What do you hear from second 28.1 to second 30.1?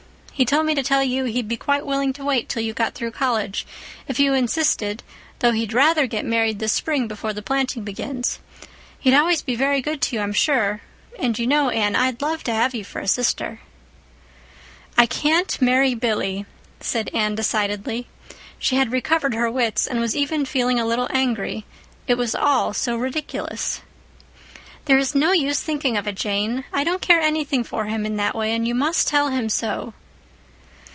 that way, and you must tell him so."